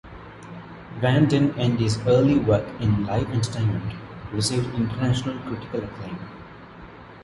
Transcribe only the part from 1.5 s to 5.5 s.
Ende's early work in live entertainment received international